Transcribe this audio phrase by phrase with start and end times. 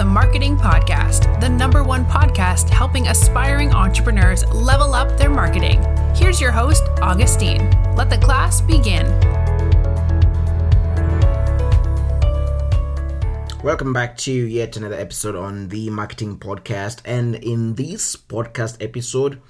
[0.00, 5.84] the Marketing Podcast, the number one podcast helping aspiring entrepreneurs level up their marketing.
[6.14, 7.70] Here's your host, Augustine.
[7.96, 9.04] Let the class begin.
[13.62, 17.02] Welcome back to yet another episode on the Marketing Podcast.
[17.04, 19.42] And in this podcast episode,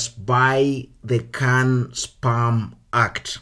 [0.08, 3.38] by the CAN Spam Act.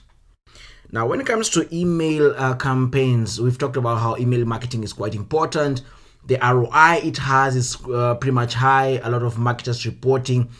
[0.92, 4.92] Now, when it comes to email uh, campaigns, we've talked about how email marketing is
[4.92, 5.82] quite important.
[6.26, 9.00] The ROI it has is uh, pretty much high.
[9.02, 10.50] A lot of marketers reporting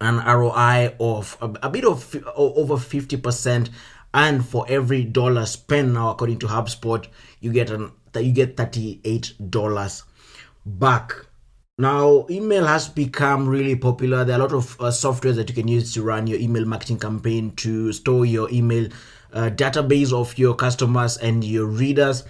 [0.00, 3.70] an ROI of a, a bit of over 50%
[4.14, 7.06] and for every dollar spent now according to HubSpot
[7.40, 10.02] you get an you get $38
[10.64, 11.26] back
[11.78, 14.24] now email has become really popular.
[14.24, 16.64] There are a lot of uh, softwares that you can use to run your email
[16.64, 18.88] marketing campaign to store your email
[19.32, 22.24] uh, database of your customers and your readers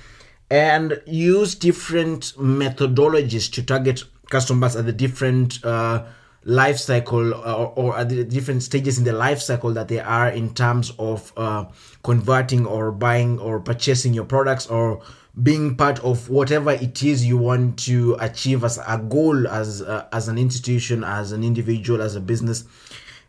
[0.50, 6.04] and use different methodologies to target customers at the different uh,
[6.42, 10.00] life cycle or, uh, or, at the different stages in the life cycle that they
[10.00, 11.64] are in terms of uh,
[12.02, 15.00] converting or buying or purchasing your products or
[15.42, 20.06] being part of whatever it is you want to achieve as a goal as uh,
[20.12, 22.64] as an institution as an individual as a business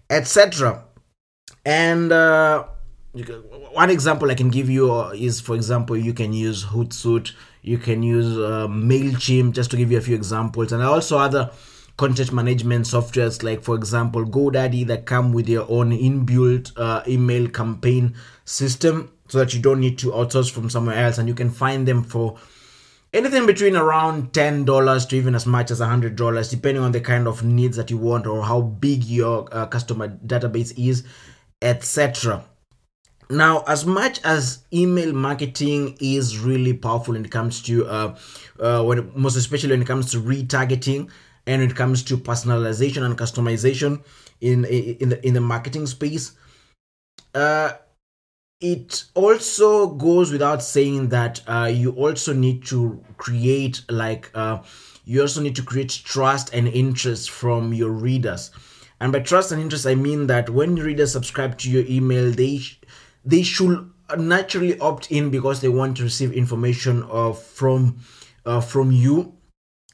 [0.10, 0.84] etc
[1.66, 2.66] and uh,
[3.72, 7.78] one example I can give you uh, is, for example, you can use Hootsuite, you
[7.78, 11.52] can use uh, Mailchimp, just to give you a few examples, and also other
[11.98, 17.48] content management softwares like for example godaddy that come with their own inbuilt uh, email
[17.50, 18.14] campaign
[18.46, 21.88] system so that you don't need to outsource from somewhere else and you can find
[21.88, 22.38] them for
[23.14, 27.44] anything between around $10 to even as much as $100 depending on the kind of
[27.44, 31.04] needs that you want or how big your uh, customer database is
[31.62, 32.44] etc
[33.30, 38.16] now as much as email marketing is really powerful when it comes to uh,
[38.60, 41.10] uh, when most especially when it comes to retargeting
[41.46, 44.02] and when it comes to personalization and customization
[44.42, 46.34] in in the in the marketing space
[47.34, 47.72] uh
[48.60, 54.60] it also goes without saying that uh, you also need to create like uh,
[55.06, 58.52] you also need to create trust and interest from your readers.
[59.00, 62.58] And by trust and interest i mean that when readers subscribe to your email they
[62.58, 62.82] sh-
[63.24, 68.00] they should naturally opt in because they want to receive information uh, from
[68.46, 69.34] uh, from you.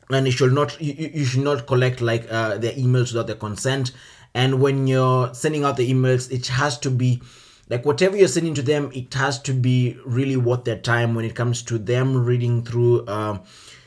[0.09, 3.35] And you should not you, you should not collect like uh, their emails without their
[3.35, 3.91] consent.
[4.33, 7.21] And when you're sending out the emails it has to be
[7.69, 11.25] like whatever you're sending to them it has to be really worth their time when
[11.25, 13.41] it comes to them reading through um,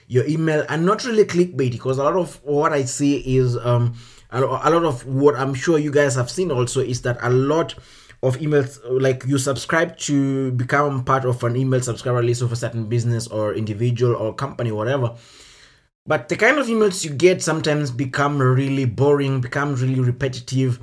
[0.08, 3.94] your email and not really clickbait because a lot of what i see is um,
[4.30, 7.74] a lot of what i'm sure you guys have seen also is that a lot
[8.22, 12.56] of emails like you subscribe to become part of an email subscriber list of a
[12.56, 15.14] certain business or individual or company whatever
[16.06, 20.78] but the kind of emails you get sometimes become really boring, become really repetitive.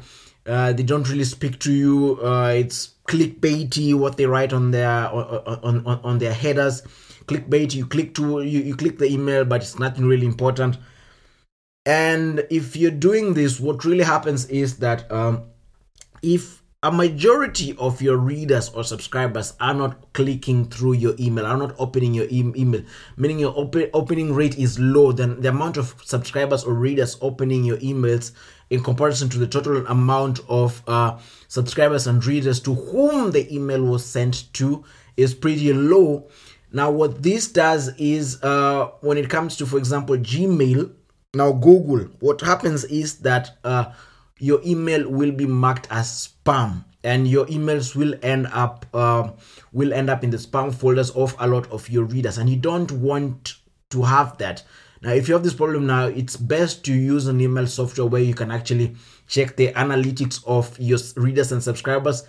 [0.45, 2.19] Uh, they don't really speak to you.
[2.21, 6.81] Uh, it's clickbaity what they write on their on, on, on their headers.
[7.27, 7.73] Clickbait.
[7.73, 10.77] You click to you, you click the email, but it's nothing really important.
[11.85, 15.43] And if you're doing this, what really happens is that um,
[16.21, 21.55] if a majority of your readers or subscribers are not clicking through your email, are
[21.55, 22.83] not opening your e- email,
[23.15, 27.63] meaning your op- opening rate is low, then the amount of subscribers or readers opening
[27.63, 28.33] your emails
[28.69, 31.17] in comparison to the total amount of uh,
[31.47, 34.83] subscribers and readers to whom the email was sent to
[35.15, 36.27] is pretty low.
[36.73, 40.91] Now, what this does is uh, when it comes to, for example, Gmail,
[41.33, 43.93] now Google, what happens is that uh,
[44.43, 49.29] your email will be marked as spam and your emails will end up uh,
[49.71, 52.37] will end up in the spam folders of a lot of your readers.
[52.37, 53.55] And you don't want
[53.91, 54.63] to have that.
[55.01, 58.21] Now if you have this problem now it's best to use an email software where
[58.21, 58.95] you can actually
[59.27, 62.23] check the analytics of your readers and subscribers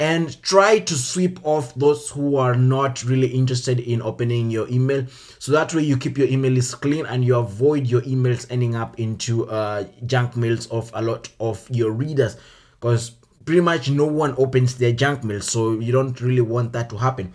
[0.00, 5.06] and try to sweep off those who are not really interested in opening your email
[5.38, 8.74] so that way you keep your email list clean and you avoid your emails ending
[8.74, 12.38] up into uh, junk mails of a lot of your readers.
[12.80, 13.10] Because
[13.44, 16.96] pretty much no one opens their junk mail so you don't really want that to
[16.96, 17.34] happen.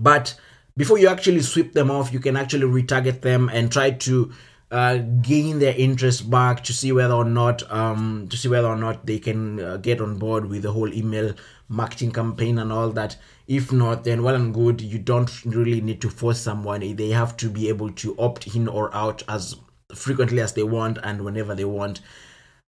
[0.00, 0.34] But
[0.76, 4.32] before you actually sweep them off you can actually retarget them and try to
[4.70, 8.76] uh, gain their interest back to see whether or not um, to see whether or
[8.76, 11.34] not they can uh, get on board with the whole email
[11.68, 13.16] marketing campaign and all that
[13.46, 17.36] if not then well and good you don't really need to force someone they have
[17.36, 19.56] to be able to opt in or out as
[19.94, 22.00] frequently as they want and whenever they want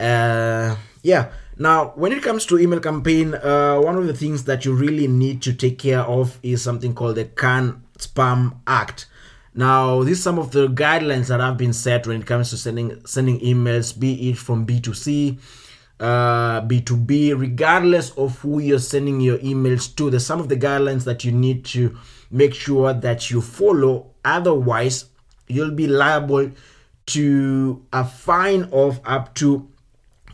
[0.01, 1.31] Uh, yeah.
[1.57, 5.09] Now, when it comes to email campaign, uh, one of the things that you really
[5.09, 9.07] need to take care of is something called the CAN Spam Act.
[9.59, 13.05] Now, these some of the guidelines that have been set when it comes to sending
[13.05, 15.37] sending emails, be it from B2C,
[15.99, 20.11] uh, B2B, regardless of who you're sending your emails to.
[20.11, 21.99] There's some of the guidelines that you need to
[22.31, 24.13] make sure that you follow.
[24.25, 25.07] Otherwise,
[25.49, 26.53] you'll be liable
[27.07, 29.69] to a fine of up to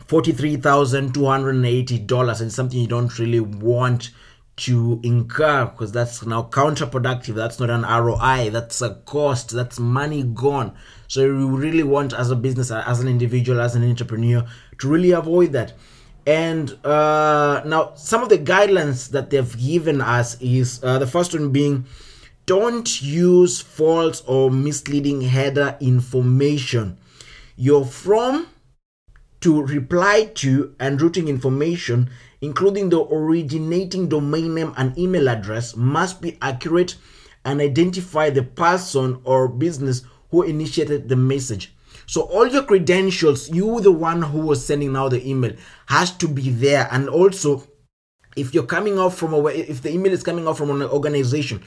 [0.07, 4.11] $43,280 and something you don't really want
[4.57, 7.35] to incur because that's now counterproductive.
[7.35, 10.73] That's not an ROI, that's a cost, that's money gone.
[11.07, 14.45] So you really want, as a business, as an individual, as an entrepreneur,
[14.79, 15.73] to really avoid that.
[16.25, 21.33] And uh, now, some of the guidelines that they've given us is uh, the first
[21.33, 21.85] one being
[22.45, 26.97] don't use false or misleading header information.
[27.55, 28.47] You're from
[29.45, 32.09] to reply to and routing information,
[32.41, 36.95] including the originating domain name and email address, must be accurate
[37.45, 40.01] and identify the person or business
[40.31, 41.75] who initiated the message.
[42.07, 45.53] So all your credentials, you the one who was sending now the email,
[45.85, 46.87] has to be there.
[46.91, 47.67] And also,
[48.35, 51.63] if you're coming off from a if the email is coming off from an organization,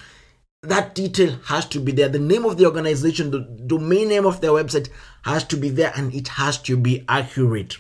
[0.62, 2.08] that detail has to be there.
[2.08, 4.88] The name of the organization, the domain name of their website
[5.22, 7.76] has to be there, and it has to be accurate.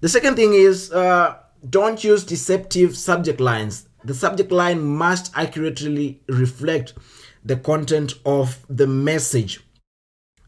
[0.00, 1.38] The second thing is uh,
[1.68, 3.88] don't use deceptive subject lines.
[4.04, 6.94] The subject line must accurately reflect
[7.44, 9.60] the content of the message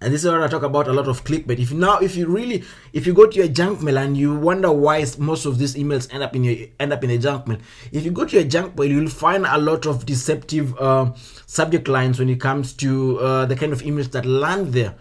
[0.04, 1.58] and this is what I talk about a lot of clickbait.
[1.58, 2.62] If now, if you really,
[2.92, 6.12] if you go to your junk mail and you wonder why most of these emails
[6.12, 7.56] end up in your end up in a junk mail,
[7.90, 11.10] if you go to your junk mail, you'll find a lot of deceptive uh,
[11.46, 14.94] subject lines when it comes to uh, the kind of emails that land there.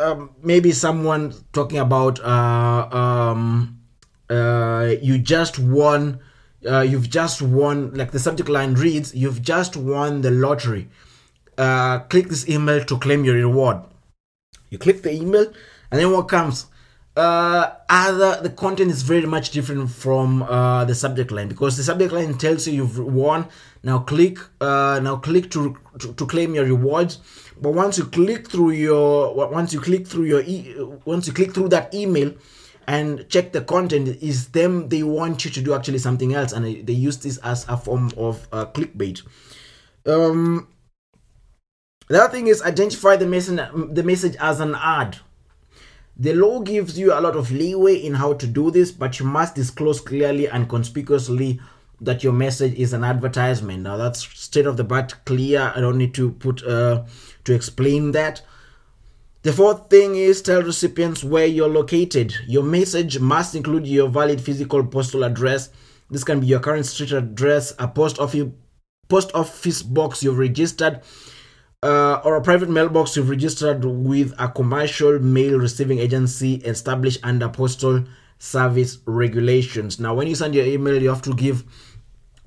[0.00, 3.78] Um, maybe someone talking about uh, um,
[4.28, 6.18] uh, you just won.
[6.68, 10.88] Uh, you've just won, like the subject line reads, you've just won the lottery.
[11.56, 13.78] Uh, click this email to claim your reward
[14.70, 15.52] you click the email,
[15.90, 16.66] and then what comes?
[17.16, 21.82] Uh, other the content is very much different from uh, the subject line because the
[21.82, 23.48] subject line tells you you've won.
[23.82, 27.18] Now click, uh, now click to, to, to claim your rewards.
[27.60, 31.52] But once you click through your once you click through your e- once you click
[31.54, 32.32] through that email
[32.86, 36.86] and check the content is them they want you to do actually something else and
[36.86, 39.22] they use this as a form of uh, clickbait.
[40.06, 40.68] Um,
[42.08, 43.60] the other thing is identify the message,
[43.90, 45.18] the message as an ad.
[46.16, 49.26] The law gives you a lot of leeway in how to do this, but you
[49.26, 51.60] must disclose clearly and conspicuously
[52.00, 53.82] that your message is an advertisement.
[53.82, 55.72] Now that's straight off the bat clear.
[55.74, 57.04] I don't need to put uh,
[57.44, 58.42] to explain that.
[59.42, 62.34] The fourth thing is tell recipients where you're located.
[62.46, 65.70] Your message must include your valid physical postal address.
[66.10, 68.48] This can be your current street address, a post office
[69.08, 71.00] post office box you've registered,
[71.82, 77.48] uh, or a private mailbox you've registered with a commercial mail receiving agency established under
[77.48, 78.04] postal
[78.38, 80.00] service regulations.
[80.00, 81.64] Now, when you send your email, you have to give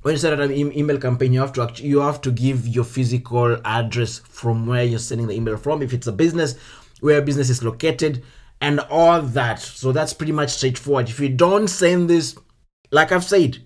[0.02, 3.58] when you set an email campaign, you have to you have to give your physical
[3.64, 5.84] address from where you're sending the email from.
[5.84, 6.56] If it's a business,
[7.02, 8.24] where business is located,
[8.62, 9.60] and all that.
[9.60, 11.08] So that's pretty much straightforward.
[11.10, 12.36] If you don't send this,
[12.92, 13.60] like I've said,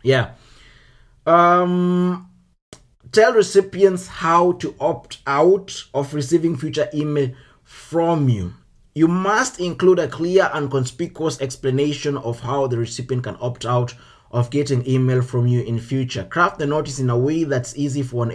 [0.02, 0.30] yeah.
[1.26, 2.30] Um,
[3.12, 7.30] tell recipients how to opt out of receiving future email
[7.62, 8.52] from you.
[8.94, 13.94] You must include a clear and conspicuous explanation of how the recipient can opt out
[14.30, 16.25] of getting email from you in future.
[16.25, 18.33] Craft the notice in a way that's easy for an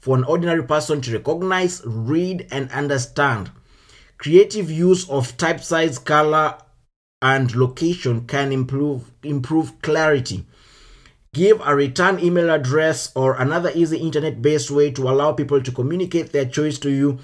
[0.00, 3.50] for an ordinary person to recognize, read, and understand.
[4.18, 6.56] Creative use of type size, color,
[7.20, 10.46] and location can improve, improve clarity.
[11.34, 15.72] Give a return email address or another easy internet based way to allow people to
[15.72, 17.18] communicate their choice to you.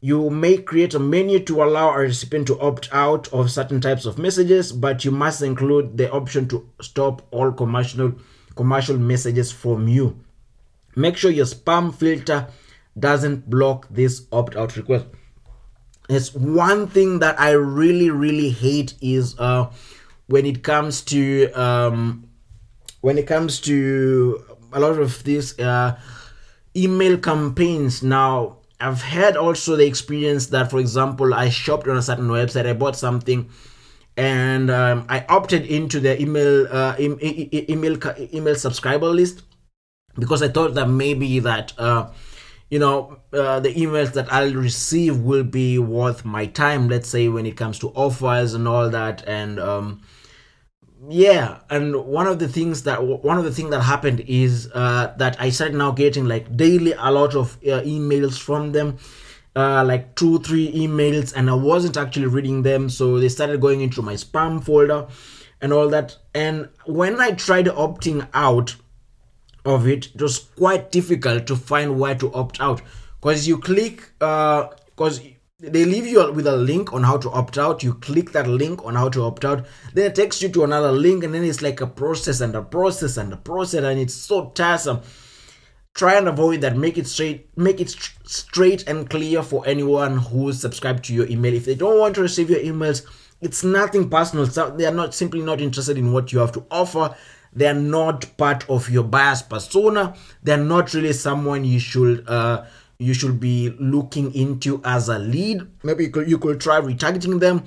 [0.00, 4.06] You may create a menu to allow a recipient to opt out of certain types
[4.06, 8.12] of messages, but you must include the option to stop all commercial
[8.54, 10.18] commercial messages from you.
[10.98, 12.48] Make sure your spam filter
[12.98, 15.06] doesn't block this opt out request.
[16.08, 19.70] It's one thing that I really, really hate is uh,
[20.26, 22.28] when it comes to um,
[23.00, 26.00] when it comes to a lot of these uh,
[26.74, 28.02] email campaigns.
[28.02, 32.66] Now, I've had also the experience that, for example, I shopped on a certain website,
[32.66, 33.50] I bought something,
[34.16, 37.96] and um, I opted into the email uh, em- e- e- email
[38.34, 39.42] email subscriber list
[40.18, 42.10] because I thought that maybe that uh,
[42.70, 46.88] you know uh, the emails that I'll receive will be worth my time.
[46.88, 50.02] Let's say when it comes to offers and all that, and um,
[51.08, 55.14] yeah, and one of the things that one of the things that happened is uh,
[55.18, 58.98] that I started now getting like daily a lot of uh, emails from them
[59.58, 62.88] uh, like two, three emails, and I wasn't actually reading them.
[62.88, 65.08] So they started going into my spam folder
[65.60, 66.16] and all that.
[66.32, 68.76] And when I tried opting out
[69.64, 72.82] of it, it was quite difficult to find where to opt out.
[73.20, 75.24] Because you click, uh because uh,
[75.60, 77.82] they leave you with a link on how to opt out.
[77.82, 80.92] You click that link on how to opt out, then it takes you to another
[80.92, 84.14] link, and then it's like a process and a process and a process, and it's
[84.14, 85.00] so tiresome.
[85.94, 86.76] Try and avoid that.
[86.76, 87.90] Make it straight make it
[88.24, 91.54] straight and clear for anyone who's subscribed to your email.
[91.54, 93.04] If they don't want to receive your emails
[93.40, 94.46] it's nothing personal.
[94.46, 97.14] So they are not simply not interested in what you have to offer
[97.52, 100.14] they are not part of your buyer's persona.
[100.42, 102.66] They're not really someone you should uh,
[102.98, 105.66] you should be looking into as a lead.
[105.82, 107.64] Maybe you could, you could try retargeting them.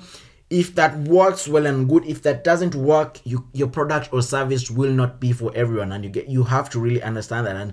[0.50, 4.70] If that works well and good if that doesn't work you, your product or service
[4.70, 5.92] will not be for everyone.
[5.92, 7.72] And you get you have to really understand that and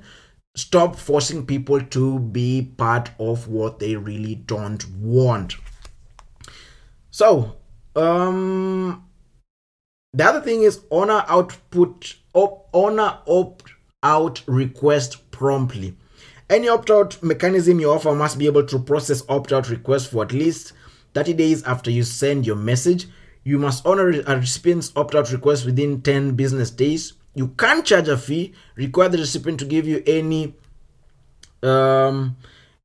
[0.56, 5.56] stop forcing people to be part of what they really don't want.
[7.12, 7.58] So
[7.96, 9.09] um
[10.14, 15.96] the other thing is honor output op, honor opt out request promptly.
[16.50, 20.24] Any opt out mechanism you offer must be able to process opt out requests for
[20.24, 20.74] at least
[21.14, 23.08] 30 days after you send your message.
[23.44, 27.14] You must honor a recipient's opt out request within 10 business days.
[27.36, 30.56] You can't charge a fee require the recipient to give you any
[31.62, 32.36] um,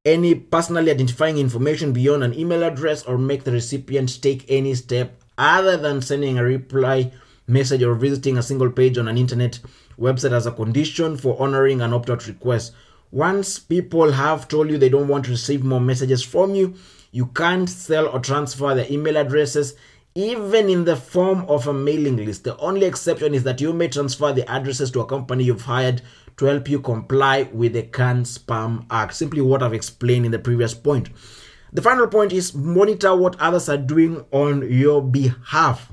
[0.04, 5.23] any personally identifying information beyond an email address or make the recipient take any step
[5.38, 7.10] other than sending a reply
[7.46, 9.60] message or visiting a single page on an internet
[9.98, 12.72] website as a condition for honoring an opt-out request
[13.10, 16.74] once people have told you they don't want to receive more messages from you
[17.12, 19.74] you can't sell or transfer their email addresses
[20.16, 22.44] even in the form of a mailing list.
[22.44, 26.02] The only exception is that you may transfer the addresses to a company you've hired
[26.36, 29.14] to help you comply with the CAN-SPAM Act.
[29.14, 31.08] Simply what I've explained in the previous point.
[31.74, 35.92] The final point is monitor what others are doing on your behalf.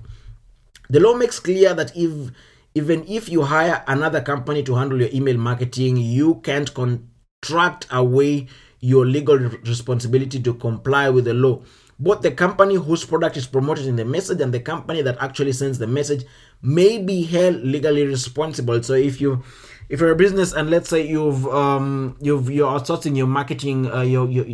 [0.90, 2.32] The law makes clear that if
[2.74, 8.48] even if you hire another company to handle your email marketing, you can't contract away
[8.80, 11.62] your legal responsibility to comply with the law
[12.02, 15.52] both the company whose product is promoted in the message and the company that actually
[15.52, 16.26] sends the message
[16.64, 19.44] may be held legally responsible so if you
[19.88, 24.02] if you're a business and let's say you've um you've you're outsourcing your marketing uh,
[24.02, 24.46] your your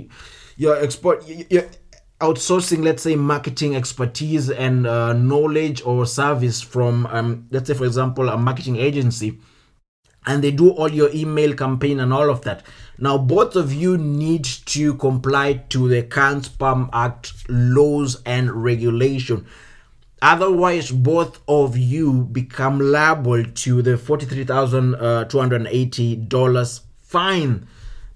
[0.57, 1.63] your export your
[2.19, 7.85] outsourcing let's say marketing expertise and uh, knowledge or service from um let's say for
[7.85, 9.39] example a marketing agency
[10.27, 12.61] and they do all your email campaign and all of that.
[12.99, 19.45] Now, both of you need to comply to the CAN-SPAM Act laws and regulation.
[20.21, 26.65] Otherwise, both of you become liable to the $43,280 uh,
[26.97, 27.65] fine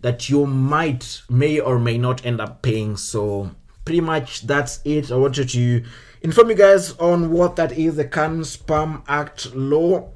[0.02, 2.98] that you might, may or may not end up paying.
[2.98, 3.52] So,
[3.86, 5.12] pretty much that's it.
[5.12, 5.84] I wanted to
[6.22, 10.10] inform you guys on what that is the CAN-SPAM Act law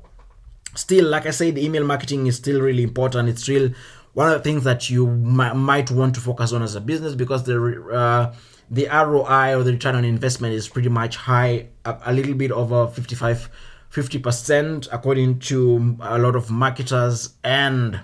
[0.75, 3.69] still like i said email marketing is still really important it's still
[4.13, 7.15] one of the things that you m- might want to focus on as a business
[7.15, 7.57] because the
[7.91, 8.33] uh,
[8.71, 12.51] the ROI or the return on investment is pretty much high a, a little bit
[12.51, 13.49] over 55
[13.91, 18.01] 50% according to a lot of marketers and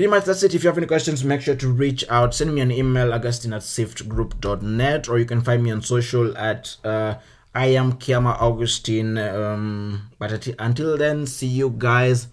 [0.00, 2.54] pretty much that's it if you have any questions make sure to reach out send
[2.54, 7.16] me an email augustine at siftgroup.net or you can find me on social at uh,
[7.54, 9.18] I am Kiama Augustine.
[9.18, 12.28] Um, but until then, see you guys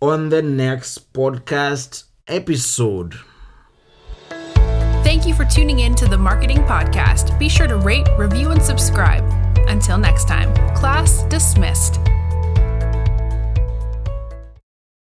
[0.00, 3.16] on the next podcast episode.
[5.02, 7.36] Thank you for tuning in to the Marketing Podcast.
[7.36, 9.24] Be sure to rate, review, and subscribe.
[9.66, 11.98] Until next time, class dismissed.